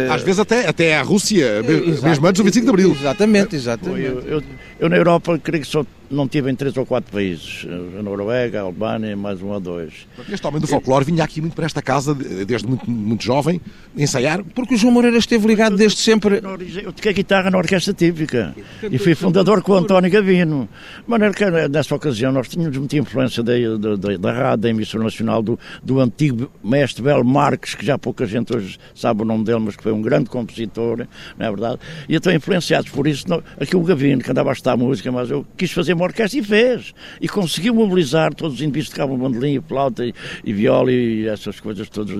Às 0.08 0.22
vezes 0.22 0.38
até, 0.38 0.68
até 0.68 0.96
à 0.96 1.02
Rússia, 1.02 1.64
mesmo 2.00 2.24
antes 2.28 2.38
do 2.38 2.44
25 2.44 2.64
de 2.64 2.70
Abril. 2.70 2.96
Exatamente, 2.96 3.56
exatamente. 3.56 4.04
Eu, 4.04 4.20
eu, 4.20 4.42
eu 4.78 4.88
na 4.88 4.96
Europa 4.96 5.36
creio 5.42 5.64
que 5.64 5.68
só 5.68 5.84
não 6.14 6.28
tive 6.28 6.50
em 6.50 6.54
três 6.54 6.76
ou 6.76 6.86
quatro 6.86 7.12
países, 7.12 7.66
a 7.98 8.02
Noruega, 8.02 8.60
a 8.60 8.62
Albânia, 8.62 9.16
mais 9.16 9.42
um 9.42 9.48
ou 9.48 9.60
dois. 9.60 10.06
Este 10.30 10.46
homem 10.46 10.60
do 10.60 10.66
folclore 10.66 11.04
vinha 11.04 11.24
aqui 11.24 11.40
muito 11.40 11.54
para 11.54 11.66
esta 11.66 11.82
casa, 11.82 12.14
desde 12.14 12.66
muito, 12.66 12.90
muito 12.90 13.24
jovem, 13.24 13.60
ensaiar. 13.96 14.42
Porque 14.54 14.74
o 14.74 14.76
João 14.76 14.92
Moreira 14.92 15.16
esteve 15.18 15.46
ligado 15.46 15.76
desde 15.76 15.98
sempre. 15.98 16.40
Eu 16.82 16.92
toquei 16.92 17.12
guitarra 17.12 17.50
na 17.50 17.58
orquestra 17.58 17.92
típica 17.92 18.54
e 18.90 18.98
fui 18.98 19.14
fundador 19.14 19.62
com 19.62 19.72
o 19.72 19.76
António 19.76 20.10
Gavino. 20.10 20.68
De 21.04 21.10
maneira 21.10 21.34
que 21.34 21.44
nessa 21.68 21.94
ocasião 21.94 22.32
nós 22.32 22.48
tínhamos 22.48 22.76
muita 22.76 22.96
influência 22.96 23.42
da, 23.42 23.52
da, 23.96 24.16
da 24.16 24.32
rádio, 24.32 24.62
da 24.62 24.70
emissora 24.70 25.04
nacional, 25.04 25.42
do, 25.42 25.58
do 25.82 26.00
antigo 26.00 26.50
mestre 26.62 27.02
Bel 27.02 27.24
Marques, 27.24 27.74
que 27.74 27.84
já 27.84 27.98
pouca 27.98 28.26
gente 28.26 28.54
hoje 28.54 28.78
sabe 28.94 29.22
o 29.22 29.24
nome 29.24 29.44
dele, 29.44 29.60
mas 29.60 29.76
que 29.76 29.82
foi 29.82 29.92
um 29.92 30.02
grande 30.02 30.30
compositor, 30.30 31.06
não 31.38 31.46
é 31.46 31.50
verdade? 31.50 31.78
E 32.08 32.16
então 32.16 32.32
influenciados 32.32 32.90
por 32.90 33.06
isso, 33.06 33.26
aqui 33.60 33.76
o 33.76 33.80
Gavino, 33.82 34.22
que 34.22 34.30
andava 34.30 34.50
a 34.50 34.52
estudar 34.52 34.76
música, 34.76 35.10
mas 35.10 35.30
eu 35.30 35.46
quis 35.56 35.72
fazer 35.72 35.94
uma 36.04 36.06
orquestra 36.06 36.38
e 36.38 36.42
fez. 36.42 36.94
E 37.20 37.28
conseguiu 37.28 37.74
mobilizar 37.74 38.34
todos 38.34 38.56
os 38.56 38.60
indivíduos 38.60 38.88
que 38.88 38.94
tocavam 38.94 39.18
bandolim, 39.18 39.60
flauta 39.66 40.04
e, 40.04 40.14
e 40.44 40.52
viola 40.52 40.92
e 40.92 41.26
essas 41.26 41.60
coisas 41.60 41.88
todas. 41.88 42.14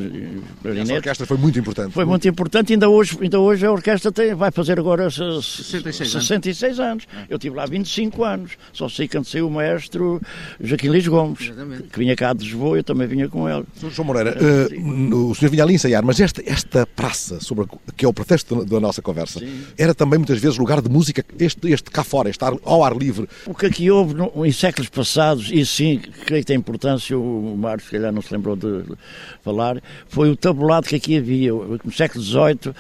Essa 0.65 0.95
orquestra 0.95 1.27
foi 1.27 1.37
muito 1.37 1.59
importante. 1.59 1.93
Foi 1.93 2.05
muito 2.05 2.27
importante. 2.27 2.73
Ainda 2.73 2.89
hoje, 2.89 3.19
ainda 3.21 3.39
hoje 3.39 3.67
a 3.67 3.73
orquestra 3.73 4.11
tem, 4.11 4.35
vai 4.35 4.51
fazer 4.51 4.79
agora 4.79 5.11
66, 5.11 6.11
66 6.11 6.81
anos. 6.81 6.95
anos. 6.95 7.07
Eu 7.29 7.39
tive 7.39 7.57
lá 7.57 7.67
25 7.67 8.25
anos. 8.25 8.53
Só 8.73 8.89
sei 8.89 9.09
que 9.09 9.23
saiu 9.25 9.49
o 9.49 9.51
maestro 9.51 10.21
Joaquim 10.61 10.89
Luís 10.89 11.07
Gomes, 11.07 11.41
Exatamente. 11.41 11.85
que 11.85 11.99
vinha 11.99 12.17
cá 12.17 12.33
de 12.33 12.45
Lisboa, 12.45 12.77
eu 12.77 12.85
também 12.85 13.07
vinha 13.07 13.29
com 13.29 13.49
ele. 13.49 13.65
João 13.91 14.07
Moreira, 14.07 14.37
uh, 14.37 15.31
o 15.31 15.35
senhor 15.35 15.51
vinha 15.51 15.63
ali 15.63 15.75
ensaiar, 15.75 16.05
mas 16.05 16.21
esta, 16.21 16.43
esta 16.45 16.87
praça, 16.87 17.41
sobre 17.41 17.65
a, 17.65 17.93
que 17.93 18.05
é 18.05 18.09
o 18.09 18.13
pretexto 18.13 18.65
da 18.65 18.81
nossa 18.81 19.01
conversa, 19.01 19.41
Sim. 19.41 19.63
era 19.79 19.95
também 19.95 20.19
muitas 20.19 20.39
vezes 20.39 20.59
lugar 20.59 20.81
de 20.81 20.89
música, 20.89 21.25
este, 21.39 21.71
este 21.71 21.91
cá 21.91 22.05
fora, 22.05 22.29
este 22.29 22.45
ar, 22.45 22.55
ao 22.65 22.85
ar 22.85 22.97
livre. 22.97 23.29
O 23.47 23.55
que 23.65 23.67
aqui 23.67 23.91
houve 23.91 24.15
no, 24.15 24.45
em 24.45 24.53
séculos 24.53 24.89
passados, 24.91 25.51
e 25.51 25.65
sim, 25.65 26.01
creio 26.27 26.43
que 26.43 26.47
tem 26.47 26.57
importância, 26.57 27.19
o 27.19 27.57
Mário 27.57 27.83
se 27.83 27.91
calhar 27.91 28.13
não 28.13 28.21
se 28.21 28.33
lembrou 28.33 28.57
de 28.57 28.85
falar, 29.43 29.81
foi 30.09 30.31
o 30.31 30.37
tabulado 30.37 30.87
que 30.87 30.97
aqui 30.97 31.17
havia. 31.17 31.53
No 31.53 31.93
século 31.93 32.23
XVIII 32.23 32.75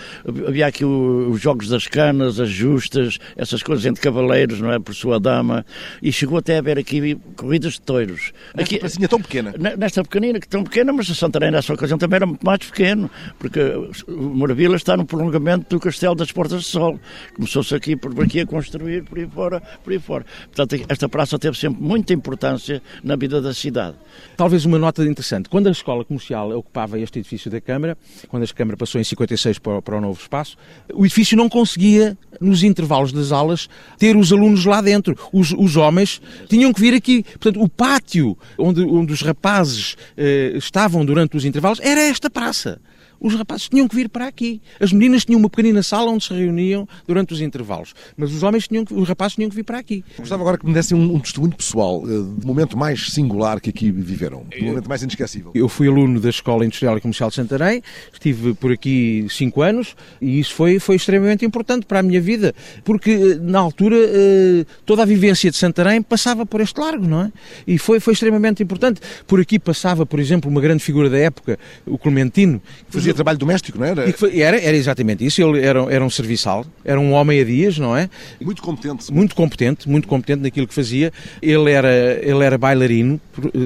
havia 0.46 0.66
aqui 0.66 0.84
os 0.84 1.40
jogos 1.40 1.68
das 1.68 1.86
canas, 1.86 2.38
as 2.38 2.50
justas, 2.50 3.18
essas 3.36 3.62
coisas 3.62 3.86
entre 3.86 4.02
cavaleiros, 4.02 4.60
não 4.60 4.72
é? 4.72 4.78
Por 4.78 4.94
sua 4.94 5.18
dama, 5.18 5.64
e 6.02 6.12
chegou 6.12 6.38
até 6.38 6.56
a 6.56 6.58
haver 6.58 6.78
aqui 6.78 7.16
corridas 7.36 7.74
de 7.74 7.80
touros. 7.80 8.32
Nesta 8.54 8.86
aqui, 8.86 9.08
tão 9.08 9.20
pequena? 9.20 9.54
Nesta 9.78 10.02
pequenina, 10.02 10.38
tão 10.40 10.64
pequena, 10.64 10.92
mas 10.92 11.10
a 11.10 11.14
Santarém 11.14 11.50
nessa 11.50 11.72
ocasião 11.72 11.98
também 11.98 12.16
era 12.16 12.26
muito 12.26 12.44
mais 12.44 12.58
pequeno, 12.58 13.10
porque 13.38 13.60
o 14.08 14.34
Maravilha 14.34 14.76
está 14.76 14.96
no 14.96 15.06
prolongamento 15.06 15.66
do 15.70 15.80
Castelo 15.80 16.14
das 16.14 16.30
Portas 16.30 16.58
do 16.58 16.64
Sol. 16.64 17.00
Começou-se 17.34 17.74
aqui 17.74 17.96
por 17.96 18.22
aqui 18.22 18.40
a 18.40 18.46
construir, 18.46 19.04
por 19.04 19.18
aí 19.18 19.26
fora, 19.26 19.62
por 19.82 19.92
aí 19.92 19.98
fora. 19.98 20.26
Portanto, 20.46 20.73
esta 20.88 21.08
praça 21.08 21.38
teve 21.38 21.58
sempre 21.58 21.82
muita 21.82 22.12
importância 22.12 22.82
na 23.02 23.16
vida 23.16 23.40
da 23.40 23.52
cidade. 23.52 23.96
Talvez 24.36 24.64
uma 24.64 24.78
nota 24.78 25.02
interessante. 25.04 25.48
Quando 25.48 25.68
a 25.68 25.70
escola 25.70 26.04
comercial 26.04 26.50
ocupava 26.50 26.98
este 26.98 27.18
edifício 27.18 27.50
da 27.50 27.60
Câmara, 27.60 27.96
quando 28.28 28.42
a 28.42 28.46
Câmara 28.46 28.76
passou 28.76 29.00
em 29.00 29.04
56 29.04 29.58
para, 29.58 29.82
para 29.82 29.96
o 29.96 30.00
novo 30.00 30.20
espaço, 30.20 30.56
o 30.92 31.04
edifício 31.04 31.36
não 31.36 31.48
conseguia, 31.48 32.16
nos 32.40 32.62
intervalos 32.62 33.12
das 33.12 33.32
aulas, 33.32 33.68
ter 33.98 34.16
os 34.16 34.32
alunos 34.32 34.64
lá 34.64 34.80
dentro. 34.80 35.16
Os, 35.32 35.52
os 35.52 35.76
homens 35.76 36.20
tinham 36.48 36.72
que 36.72 36.80
vir 36.80 36.94
aqui. 36.94 37.22
Portanto, 37.22 37.62
o 37.62 37.68
pátio 37.68 38.36
onde, 38.58 38.82
onde 38.82 39.12
os 39.12 39.22
rapazes 39.22 39.96
eh, 40.16 40.52
estavam 40.56 41.04
durante 41.04 41.36
os 41.36 41.44
intervalos 41.44 41.80
era 41.80 42.00
esta 42.00 42.28
praça 42.30 42.80
os 43.20 43.34
rapazes 43.34 43.68
tinham 43.68 43.88
que 43.88 43.94
vir 43.94 44.08
para 44.08 44.26
aqui. 44.26 44.60
As 44.80 44.92
meninas 44.92 45.24
tinham 45.24 45.38
uma 45.38 45.48
pequenina 45.48 45.82
sala 45.82 46.10
onde 46.10 46.24
se 46.24 46.34
reuniam 46.34 46.88
durante 47.06 47.32
os 47.32 47.40
intervalos, 47.40 47.94
mas 48.16 48.32
os 48.32 48.42
homens 48.42 48.68
tinham 48.68 48.84
que, 48.84 48.94
os 48.94 49.08
rapazes 49.08 49.36
tinham 49.36 49.48
que 49.48 49.56
vir 49.56 49.64
para 49.64 49.78
aqui. 49.78 50.04
Gostava 50.18 50.42
agora 50.42 50.58
que 50.58 50.66
me 50.66 50.74
dessem 50.74 50.96
um, 50.96 51.14
um 51.14 51.20
testemunho 51.20 51.54
pessoal 51.54 52.02
uh, 52.02 52.22
do 52.22 52.46
momento 52.46 52.76
mais 52.76 53.10
singular 53.10 53.60
que 53.60 53.70
aqui 53.70 53.90
viveram, 53.90 54.44
do 54.44 54.64
momento 54.64 54.88
mais 54.88 55.02
inesquecível. 55.02 55.52
Eu 55.54 55.68
fui 55.68 55.88
aluno 55.88 56.20
da 56.20 56.30
Escola 56.30 56.64
Industrial 56.64 56.96
e 56.96 57.00
Comercial 57.00 57.28
de 57.28 57.36
Santarém, 57.36 57.82
estive 58.12 58.54
por 58.54 58.72
aqui 58.72 59.26
cinco 59.30 59.62
anos 59.62 59.94
e 60.20 60.40
isso 60.40 60.54
foi, 60.54 60.78
foi 60.78 60.96
extremamente 60.96 61.44
importante 61.44 61.86
para 61.86 62.00
a 62.00 62.02
minha 62.02 62.20
vida, 62.20 62.54
porque 62.84 63.10
eh, 63.10 63.34
na 63.40 63.58
altura 63.58 63.96
uh, 63.96 64.66
toda 64.84 65.02
a 65.02 65.06
vivência 65.06 65.50
de 65.50 65.56
Santarém 65.56 66.02
passava 66.02 66.44
por 66.46 66.60
este 66.60 66.78
largo, 66.78 67.06
não 67.06 67.22
é? 67.22 67.32
E 67.66 67.78
foi, 67.78 68.00
foi 68.00 68.12
extremamente 68.12 68.62
importante. 68.62 69.00
Por 69.26 69.40
aqui 69.40 69.58
passava, 69.58 70.04
por 70.04 70.20
exemplo, 70.20 70.50
uma 70.50 70.60
grande 70.60 70.82
figura 70.82 71.08
da 71.08 71.18
época, 71.18 71.58
o 71.86 71.98
Clementino, 71.98 72.60
que 72.90 72.96
Fazia 73.04 73.14
trabalho 73.14 73.38
doméstico, 73.38 73.78
não 73.78 73.86
era? 73.86 74.12
Foi, 74.12 74.40
era, 74.40 74.60
era 74.60 74.76
exatamente 74.76 75.24
isso. 75.24 75.42
Ele 75.42 75.64
era, 75.64 75.80
era 75.92 76.04
um 76.04 76.10
serviçal, 76.10 76.64
era 76.84 76.98
um 76.98 77.12
homem 77.12 77.40
a 77.40 77.44
dias, 77.44 77.78
não 77.78 77.96
é? 77.96 78.08
Muito 78.40 78.62
competente. 78.62 79.12
Muito 79.12 79.34
competente, 79.34 79.88
muito 79.88 80.08
competente 80.08 80.42
naquilo 80.42 80.66
que 80.66 80.74
fazia. 80.74 81.12
Ele 81.40 81.70
era, 81.70 81.92
ele 82.22 82.44
era 82.44 82.58
bailarino, 82.58 83.20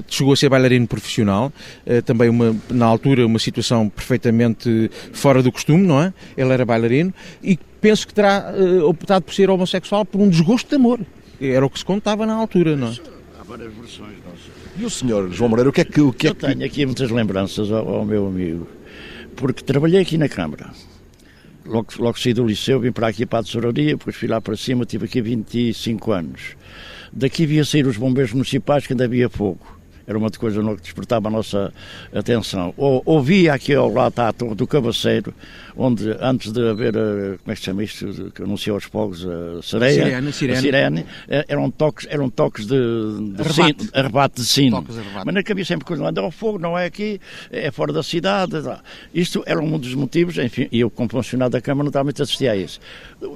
chegou 0.09 0.33
a 0.33 0.37
ser 0.37 0.49
bailarino 0.49 0.87
profissional, 0.87 1.53
eh, 1.87 2.01
também 2.03 2.29
uma, 2.29 2.55
na 2.71 2.87
altura 2.87 3.27
uma 3.27 3.39
situação 3.39 3.89
perfeitamente 3.89 4.91
fora 5.13 5.43
do 5.43 5.53
costume, 5.53 5.87
não 5.87 6.03
é? 6.03 6.13
Ele 6.37 6.53
era 6.53 6.65
bailarino 6.65 7.13
e 7.43 7.59
penso 7.81 8.07
que 8.07 8.15
terá 8.15 8.53
uh, 8.53 8.89
optado 8.89 9.25
por 9.25 9.35
ser 9.35 9.51
homossexual 9.51 10.05
por 10.05 10.21
um 10.21 10.29
desgosto 10.29 10.69
de 10.69 10.77
amor. 10.77 11.01
Era 11.41 11.65
o 11.65 11.71
que 11.71 11.79
se 11.79 11.85
contava 11.85 12.27
na 12.27 12.35
altura, 12.35 12.77
não 12.77 12.89
é? 12.89 12.97
Há 13.41 13.45
várias 13.45 13.73
versões, 13.73 14.17
não 14.27 14.33
sei. 14.37 14.59
E 14.79 14.85
o 14.85 14.91
senhor, 14.91 15.31
João 15.33 15.51
Moreira, 15.51 15.71
o 15.71 15.73
que 15.73 15.81
é 15.81 15.85
que... 15.85 16.01
O 16.01 16.13
que 16.13 16.29
é 16.29 16.31
Eu 16.31 16.35
tenho 16.35 16.65
aqui 16.65 16.87
muitas 16.87 17.11
lembranças 17.11 17.71
ao, 17.71 17.89
ao, 17.89 18.05
meu 18.05 18.27
amigo, 18.27 18.67
porque 19.39 19.63
trabalhei 19.63 20.01
aqui 20.01 20.19
na 20.19 20.29
Câmara. 20.29 20.71
Logo, 21.65 21.89
logo 21.99 22.19
saí 22.19 22.35
do 22.35 22.45
liceu, 22.45 22.81
vim 22.81 22.93
para 22.93 23.09
aqui 23.09 23.25
para 23.25 23.41
a 23.41 23.43
tesouraria, 23.43 23.97
depois 23.97 24.17
fui 24.17 24.27
lá 24.27 24.41
para 24.41 24.57
cima, 24.57 24.85
tive 24.85 25.05
aqui 25.05 25.21
25 25.21 26.13
anos. 26.13 26.57
Daqui 27.13 27.47
via 27.47 27.65
sair 27.65 27.87
os 27.87 27.97
bombeiros 27.97 28.33
municipais, 28.33 28.87
que 28.87 28.93
ainda 28.93 29.05
havia 29.05 29.29
fogo 29.29 29.78
era 30.09 30.17
uma 30.17 30.31
coisa 30.31 30.63
que 30.75 30.83
despertava 30.83 31.29
a 31.29 31.31
nossa 31.31 31.71
atenção. 32.15 32.73
Ou, 32.79 33.03
ouvia 33.05 33.53
aqui 33.53 33.75
ao 33.75 33.93
lado 33.93 34.19
a 34.21 34.33
Torre 34.33 34.55
do 34.55 34.67
Cabaceiro, 34.67 35.35
onde 35.77 36.17
antes 36.19 36.51
de 36.51 36.67
haver, 36.67 36.97
eh, 36.97 37.37
como 37.37 37.53
é 37.53 37.55
que 37.55 37.57
se 37.57 37.67
chama 37.67 37.85
isto, 37.85 38.33
que 38.35 38.43
anunciou 38.43 38.77
aos 38.77 38.85
fogos, 38.85 39.27
a 39.27 39.61
sereia, 39.63 40.05
sirene, 40.05 40.33
sirene. 40.33 40.59
a 40.59 40.61
sirene, 40.63 41.07
eh, 41.29 41.45
eram 41.47 41.71
toques, 41.71 42.07
eram 42.11 42.31
toques 42.31 42.67
de, 42.67 42.75
de 43.35 43.43
arrebate. 43.93 44.43
Sino, 44.43 44.83
de 44.83 44.93
sino. 44.95 45.25
Mas 45.27 45.35
não 45.35 45.43
havia 45.47 45.65
sempre 45.67 45.85
coisa, 45.85 46.09
anda 46.09 46.23
ao 46.23 46.31
fogo, 46.31 46.59
não 46.59 46.77
é 46.77 46.87
aqui, 46.87 47.21
é 47.51 47.71
fora 47.71 47.93
da 47.93 48.03
cidade. 48.03 48.53
Isto 49.13 49.43
era 49.45 49.61
um 49.61 49.79
dos 49.79 49.95
motivos, 49.95 50.39
enfim, 50.39 50.69
e 50.73 50.81
eu 50.81 50.89
como 50.89 51.11
funcionário 51.11 51.53
da 51.53 51.61
Câmara 51.61 51.85
naturalmente 51.85 52.23
assistia 52.23 52.53
a 52.53 52.57
isso. 52.57 52.81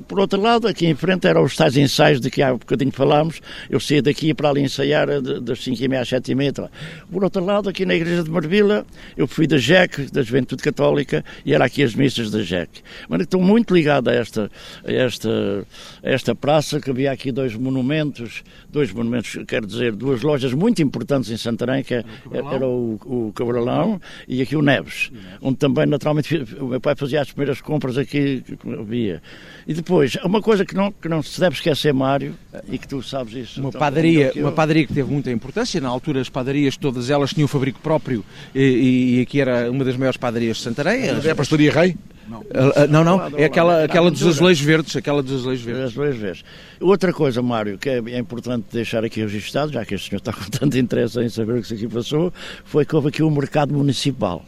Por 0.09 0.19
outro 0.19 0.41
lado, 0.41 0.67
aqui 0.67 0.87
em 0.87 0.95
frente 0.95 1.27
eram 1.27 1.43
os 1.43 1.55
tais 1.55 1.77
ensaios 1.77 2.19
de 2.19 2.31
que 2.31 2.41
há 2.41 2.55
um 2.55 2.59
bocadinho 2.59 2.93
falámos, 2.93 3.43
eu 3.69 3.79
saía 3.79 4.01
daqui 4.01 4.33
para 4.33 4.49
ali 4.49 4.63
ensaiar 4.63 5.09
eh, 5.11 5.21
das 5.21 5.59
5h30 5.61 6.01
às 6.01 6.09
7h30. 6.09 6.62
Por 7.11 7.25
outro 7.25 7.45
lado, 7.45 7.69
aqui 7.69 7.85
na 7.85 7.95
igreja 7.95 8.23
de 8.23 8.31
Marvila, 8.31 8.87
eu 9.17 9.27
fui 9.27 9.47
da 9.47 9.59
JEC, 9.59 10.11
da 10.13 10.23
Juventude 10.23 10.63
Católica, 10.63 11.25
e 11.45 11.55
era 11.55 11.65
aqui 11.65 11.83
as 11.83 11.95
missas 11.95 12.31
da 12.31 12.43
JEC. 12.43 12.83
Mas 13.09 13.23
estou 13.23 13.41
muito 13.41 13.75
ligado 13.75 14.09
a 14.09 14.15
esta, 14.15 14.51
a 14.85 14.93
esta, 14.93 15.67
a 16.03 16.11
esta 16.11 16.35
praça, 16.35 16.81
que 16.81 16.91
havia 16.91 17.13
aqui 17.13 17.33
dois 17.33 17.55
monumentos, 17.55 18.43
dois 18.71 18.93
monumentos, 18.93 19.39
quero 19.47 19.67
dizer, 19.67 19.93
duas 19.93 20.23
lojas 20.23 20.53
muito 20.53 20.83
importantes 20.83 21.31
em 21.31 21.37
Santarém, 21.37 21.83
que 21.83 21.95
é, 21.95 22.05
era 22.33 22.67
o, 22.67 22.99
o 23.05 23.33
Cabralão 23.35 24.01
e 24.27 24.43
aqui 24.43 24.57
o 24.57 24.63
Neves, 24.63 25.11
onde 25.41 25.57
também, 25.57 25.87
naturalmente, 25.87 26.37
o 26.61 26.67
meu 26.67 26.81
pai 26.81 26.95
fazia 26.97 27.21
as 27.21 27.31
primeiras 27.31 27.61
compras 27.61 27.99
aqui 27.99 28.43
que 28.43 28.57
havia. 28.73 29.23
E 29.67 29.75
depois, 29.75 30.17
uma 30.25 30.41
coisa 30.41 30.65
que 30.65 30.75
não, 30.75 30.91
que 30.91 31.09
não 31.09 31.23
se 31.23 31.39
deve 31.41 31.55
esquecer, 31.55 31.93
Mário, 31.93 32.35
e 32.69 32.79
que 32.79 32.89
tu 32.89 33.03
sabes 33.03 33.35
isso. 33.35 33.61
Uma 33.61 33.71
padaria, 33.71 34.33
uma 34.37 34.53
padaria 34.53 34.87
que 34.87 34.95
teve 34.95 35.11
muita 35.11 35.31
importância, 35.31 35.81
na 35.81 35.89
altura 35.89 36.21
as 36.21 36.29
padarias 36.29 36.52
todas 36.79 37.11
elas 37.11 37.33
tinham 37.33 37.49
fabrico 37.49 37.81
próprio 37.81 38.25
e, 38.55 39.19
e, 39.19 39.21
aqui 39.23 39.41
era 39.41 39.71
uma 39.71 39.85
das 39.85 39.97
maiores 39.97 40.17
padarias 40.17 40.59
de 40.59 40.63
Santarém. 40.63 41.03
É 41.25 41.31
a 41.31 41.35
pastelaria 41.35 41.73
Rei? 41.73 41.97
Não, 42.29 42.45
não, 42.89 43.05
não, 43.05 43.39
é 43.39 43.45
aquela, 43.45 43.85
aquela 43.85 44.11
dos 44.11 44.25
azulejos 44.27 44.65
verdes, 44.65 44.97
aquela 44.97 45.23
dos 45.23 45.41
azulejos 45.41 45.65
verdes. 45.65 45.85
Azulejos 45.85 46.21
verdes. 46.21 46.45
Outra 46.81 47.13
coisa, 47.13 47.43
Mário, 47.43 47.79
que 47.79 47.89
é 47.91 48.19
importante 48.19 48.67
deixar 48.73 49.05
aqui 49.05 49.21
registado, 49.21 49.73
já 49.73 49.85
que 49.85 49.95
este 49.95 50.09
senhor 50.09 50.19
está 50.19 50.33
com 50.33 50.45
tanto 50.51 50.79
interesse 50.79 51.21
em 51.21 51.29
saber 51.29 51.59
o 51.59 51.63
que 51.63 51.75
aqui 51.75 51.89
passou, 51.89 52.33
foi 52.65 52.85
que 52.85 52.95
houve 52.95 53.09
aqui 53.09 53.23
um 53.23 53.31
mercado 53.31 53.75
municipal 53.75 54.45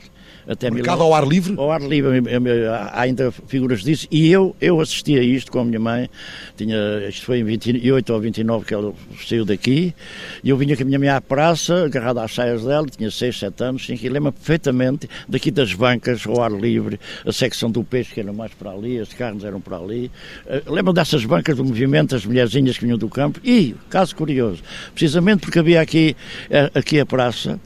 até 0.46 0.70
Mercado 0.70 0.98
mil... 0.98 1.06
ao 1.06 1.14
ar 1.14 1.26
livre? 1.26 1.54
Ao 1.56 1.70
ar 1.70 1.80
livre, 1.80 2.22
há 2.68 3.00
ainda 3.00 3.30
figuras 3.30 3.82
disso. 3.82 4.06
E 4.10 4.30
eu, 4.30 4.54
eu 4.60 4.80
assisti 4.80 5.18
a 5.18 5.22
isto 5.22 5.50
com 5.50 5.60
a 5.60 5.64
minha 5.64 5.80
mãe, 5.80 6.08
tinha, 6.56 6.76
isto 7.08 7.24
foi 7.24 7.38
em 7.38 7.44
28 7.44 8.12
ou 8.12 8.20
29 8.20 8.64
que 8.64 8.74
ela 8.74 8.92
saiu 9.26 9.44
daqui, 9.44 9.94
e 10.42 10.50
eu 10.50 10.56
vinha 10.56 10.76
com 10.76 10.82
a 10.82 10.86
minha 10.86 10.98
mãe 10.98 11.08
à 11.08 11.20
praça, 11.20 11.84
agarrada 11.84 12.22
às 12.22 12.34
saias 12.34 12.64
dela, 12.64 12.86
tinha 12.86 13.10
6, 13.10 13.38
7 13.38 13.64
anos, 13.64 13.88
e 13.88 14.08
lembro 14.08 14.32
perfeitamente 14.32 15.08
daqui 15.28 15.50
das 15.50 15.72
bancas 15.72 16.26
ao 16.26 16.42
ar 16.42 16.52
livre, 16.52 16.98
a 17.26 17.32
secção 17.32 17.70
do 17.70 17.82
peixe 17.82 18.14
que 18.14 18.20
era 18.20 18.32
mais 18.32 18.52
para 18.54 18.70
ali, 18.70 18.98
as 18.98 19.12
carnes 19.12 19.44
eram 19.44 19.60
para 19.60 19.78
ali. 19.78 20.10
Uh, 20.46 20.72
lembro 20.72 20.92
dessas 20.92 21.24
bancas 21.24 21.56
do 21.56 21.64
movimento, 21.64 22.14
as 22.14 22.24
mulherzinhas 22.24 22.76
que 22.76 22.84
vinham 22.84 22.98
do 22.98 23.08
campo, 23.08 23.40
e, 23.44 23.74
caso 23.88 24.14
curioso, 24.14 24.62
precisamente 24.94 25.40
porque 25.40 25.58
havia 25.58 25.80
aqui, 25.80 26.16
eh, 26.50 26.70
aqui 26.74 27.00
a 27.00 27.06
praça, 27.06 27.60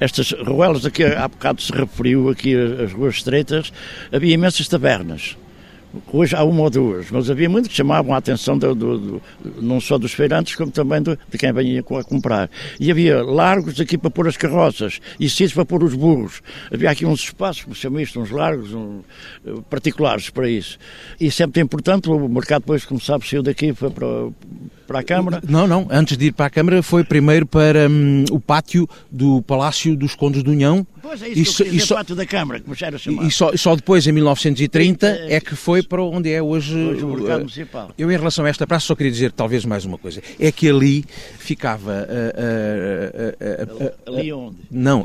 estas 0.00 0.32
ruelas 0.32 0.86
aqui 0.86 1.04
há 1.04 1.26
bocado 1.28 1.60
se 1.60 1.72
referiu, 1.72 2.28
aqui 2.28 2.54
as 2.54 2.92
ruas 2.92 3.16
estreitas, 3.16 3.72
havia 4.12 4.34
imensas 4.34 4.68
tabernas. 4.68 5.36
Hoje 6.12 6.36
há 6.36 6.44
uma 6.44 6.62
ou 6.62 6.70
duas, 6.70 7.10
mas 7.10 7.30
havia 7.30 7.48
muitos 7.48 7.70
que 7.70 7.76
chamavam 7.76 8.14
a 8.14 8.18
atenção 8.18 8.58
do, 8.58 8.74
do, 8.74 8.98
do, 8.98 9.22
não 9.60 9.80
só 9.80 9.96
dos 9.96 10.12
feirantes, 10.12 10.54
como 10.54 10.70
também 10.70 11.02
de 11.02 11.38
quem 11.38 11.52
vinha 11.52 11.80
a 11.80 12.04
comprar. 12.04 12.50
E 12.78 12.90
havia 12.90 13.22
largos 13.22 13.80
aqui 13.80 13.96
para 13.96 14.10
pôr 14.10 14.28
as 14.28 14.36
carroças 14.36 15.00
e 15.18 15.28
sítios 15.28 15.54
para 15.54 15.64
pôr 15.64 15.82
os 15.82 15.94
burros. 15.94 16.42
Havia 16.72 16.90
aqui 16.90 17.06
uns 17.06 17.20
espaços, 17.20 17.62
como 17.62 17.74
chama 17.74 18.02
isto, 18.02 18.20
uns 18.20 18.30
largos 18.30 18.72
um, 18.74 19.00
particulares 19.70 20.28
para 20.28 20.48
isso. 20.48 20.78
E 21.18 21.30
sempre 21.30 21.62
importante, 21.62 22.08
o 22.10 22.28
mercado 22.28 22.62
depois, 22.62 22.84
como 22.84 23.00
sabe, 23.00 23.26
saiu 23.26 23.42
daqui 23.42 23.72
para, 23.72 23.90
para 24.86 24.98
a 25.00 25.02
Câmara? 25.02 25.42
Não, 25.48 25.66
não. 25.66 25.86
Antes 25.90 26.16
de 26.16 26.26
ir 26.26 26.32
para 26.32 26.46
a 26.46 26.50
Câmara 26.50 26.82
foi 26.82 27.02
primeiro 27.02 27.46
para 27.46 27.88
hum, 27.88 28.24
o 28.30 28.38
pátio 28.38 28.88
do 29.10 29.42
Palácio 29.42 29.96
dos 29.96 30.14
Condes 30.14 30.42
de 30.42 30.50
União. 30.50 30.86
É, 31.12 31.28
isso, 31.28 31.62
isso, 31.62 31.64
isso 31.64 31.94
pátio 31.94 32.14
da 32.14 32.26
Câmara. 32.26 32.62
E 33.26 33.30
só, 33.30 33.56
só 33.56 33.74
depois, 33.74 34.06
em 34.06 34.12
1930, 34.12 35.06
é, 35.06 35.34
é 35.34 35.40
que 35.40 35.56
foi 35.56 35.82
para 35.82 36.02
onde 36.02 36.30
é 36.30 36.42
hoje, 36.42 36.76
hoje 36.76 37.04
o 37.04 37.08
mercado 37.08 37.40
municipal. 37.40 37.90
Eu, 37.96 38.10
em 38.10 38.16
relação 38.16 38.44
a 38.44 38.48
esta 38.48 38.66
praça, 38.66 38.86
só 38.86 38.94
queria 38.94 39.12
dizer 39.12 39.32
talvez 39.32 39.64
mais 39.64 39.84
uma 39.84 39.98
coisa. 39.98 40.22
É 40.38 40.52
que 40.52 40.68
ali 40.68 41.04
ficava... 41.38 42.06
Uh, 42.08 43.84
uh, 43.84 44.18
ali 44.18 44.32
onde? 44.32 44.56
Não, 44.70 45.04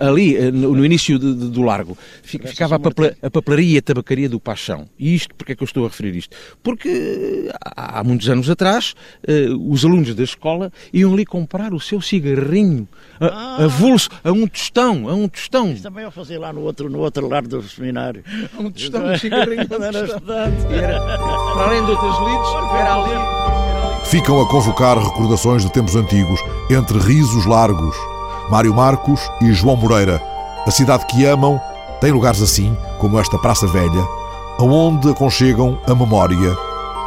ali, 0.00 0.50
no 0.50 0.84
início 0.84 1.18
de, 1.18 1.34
de, 1.34 1.48
do 1.50 1.62
largo, 1.62 1.96
ficava 2.22 2.76
a, 2.76 2.78
papel, 2.78 3.14
a 3.22 3.30
papelaria 3.30 3.74
e 3.74 3.78
a 3.78 3.82
tabacaria 3.82 4.28
do 4.28 4.40
Paixão. 4.40 4.88
E 4.98 5.14
isto, 5.14 5.34
porque 5.34 5.52
é 5.52 5.54
que 5.54 5.62
eu 5.62 5.66
estou 5.66 5.84
a 5.84 5.88
referir 5.88 6.16
isto? 6.16 6.36
Porque 6.62 7.50
há 7.76 8.02
muitos 8.04 8.28
anos 8.28 8.48
atrás 8.50 8.94
uh, 9.28 9.72
os 9.72 9.84
alunos 9.84 10.14
da 10.14 10.22
escola 10.22 10.72
iam 10.92 11.12
ali 11.12 11.24
comprar 11.24 11.72
o 11.72 11.80
seu 11.80 12.00
cigarrinho 12.00 12.88
a, 13.20 13.26
ah. 13.26 13.64
avulso, 13.64 14.08
a 14.24 14.32
um 14.32 14.46
tostão, 14.46 15.08
a 15.08 15.14
um 15.14 15.28
tostão. 15.28 15.41
Isso 15.72 15.82
também 15.82 16.04
eu 16.04 16.10
fazia 16.10 16.38
lá 16.38 16.52
no 16.52 16.60
outro, 16.62 16.88
no 16.88 16.98
outro 16.98 17.28
lar 17.28 17.42
do 17.42 17.62
seminário. 17.62 18.24
Um 18.58 18.70
tostão, 18.70 19.06
um 19.06 19.18
cigarrinho 19.18 19.66
era 19.70 20.04
estudante. 20.04 20.66
Era, 20.72 21.00
para 21.54 21.64
além 21.66 21.84
de 21.84 21.90
outros 21.90 22.18
lidos, 22.18 22.48
era 22.74 22.94
ali. 22.94 24.06
Ficam 24.06 24.40
a 24.40 24.48
convocar 24.48 24.98
recordações 24.98 25.62
de 25.62 25.72
tempos 25.72 25.96
antigos 25.96 26.40
entre 26.70 26.98
risos 26.98 27.46
largos. 27.46 27.96
Mário 28.50 28.74
Marcos 28.74 29.20
e 29.40 29.52
João 29.52 29.76
Moreira. 29.76 30.20
A 30.66 30.70
cidade 30.70 31.06
que 31.06 31.24
amam 31.24 31.60
tem 32.00 32.12
lugares 32.12 32.42
assim, 32.42 32.76
como 32.98 33.18
esta 33.18 33.38
Praça 33.38 33.66
Velha, 33.66 34.06
aonde 34.58 35.08
aconchegam 35.08 35.78
a 35.86 35.94
memória 35.94 36.56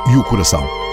e 0.09 0.15
o 0.15 0.23
coração. 0.23 0.84